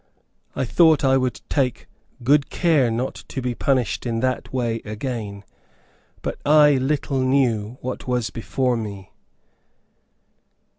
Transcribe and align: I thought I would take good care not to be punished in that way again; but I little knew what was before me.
I 0.55 0.65
thought 0.65 1.03
I 1.03 1.15
would 1.15 1.41
take 1.47 1.87
good 2.23 2.49
care 2.49 2.89
not 2.89 3.13
to 3.27 3.39
be 3.39 3.53
punished 3.53 4.07
in 4.07 4.19
that 4.21 4.51
way 4.51 4.77
again; 4.83 5.43
but 6.23 6.39
I 6.43 6.77
little 6.77 7.19
knew 7.21 7.77
what 7.81 8.07
was 8.07 8.31
before 8.31 8.75
me. 8.75 9.11